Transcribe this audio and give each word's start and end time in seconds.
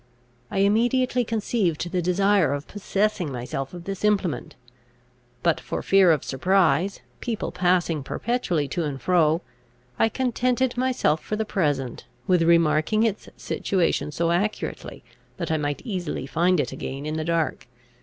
I 0.49 0.57
immediately 0.61 1.23
conceived 1.23 1.91
the 1.91 2.01
desire 2.01 2.53
of 2.55 2.67
possessing 2.67 3.31
myself 3.31 3.71
of 3.71 3.83
this 3.83 4.03
implement; 4.03 4.55
but, 5.43 5.59
for 5.59 5.83
fear 5.83 6.09
of 6.11 6.23
surprise, 6.23 7.01
people 7.19 7.51
passing 7.51 8.01
perpetually 8.01 8.67
to 8.69 8.83
and 8.83 8.99
fro, 8.99 9.43
I 9.99 10.09
contented 10.09 10.75
myself, 10.75 11.21
for 11.21 11.35
the 11.35 11.45
present, 11.45 12.05
with 12.25 12.41
remarking 12.41 13.03
its 13.03 13.29
situation 13.37 14.11
so 14.11 14.31
accurately, 14.31 15.03
that 15.37 15.51
I 15.51 15.57
might 15.57 15.83
easily 15.85 16.25
find 16.25 16.59
it 16.59 16.71
again 16.71 17.05
in 17.05 17.15
the 17.15 17.23
dark. 17.23 17.67